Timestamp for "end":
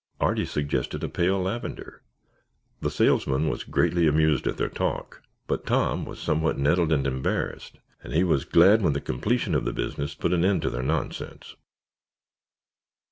10.43-10.63